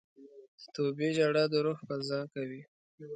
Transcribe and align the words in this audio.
د 0.61 0.63
توبې 0.75 1.09
ژړا 1.17 1.43
د 1.51 1.53
روح 1.65 1.79
صفا 1.89 2.19
کوي. 2.33 2.61